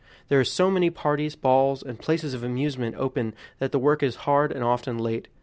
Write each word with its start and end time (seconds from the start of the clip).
There 0.29 0.39
are 0.39 0.43
so 0.43 0.71
many 0.71 0.89
parties, 0.89 1.35
balls, 1.35 1.83
and 1.83 1.99
places 1.99 2.33
of 2.33 2.43
amusement 2.43 2.95
open 2.97 3.35
that 3.59 3.71
the 3.71 3.77
work 3.77 4.01
is 4.01 4.15
hard 4.25 4.51
and 4.51 4.63
often 4.63 4.97
late. 4.97 5.27